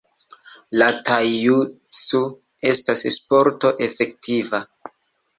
La 0.81 0.85
Tai-Jutsu 1.09 2.21
estas 2.69 3.03
sporto 3.17 3.71
efektiva. 3.89 4.63